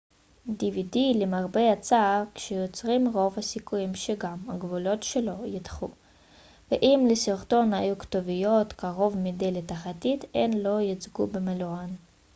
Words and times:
למרבה 1.15 1.73
הצער 1.73 2.23
כשיוצרים 2.35 3.07
dvd 3.07 3.11
רוב 3.13 3.39
הסיכויים 3.39 3.95
שגם 3.95 4.37
הגבולות 4.49 5.03
שלו 5.03 5.45
ייחתכו 5.45 5.89
ואם 6.71 7.07
לסרטון 7.11 7.73
היו 7.73 7.97
כתוביות 7.97 8.73
קרוב 8.73 9.17
מדי 9.17 9.51
לתחתית 9.51 10.25
הן 10.35 10.53
לא 10.53 10.81
יוצגו 10.81 11.27
במלואן 11.27 11.89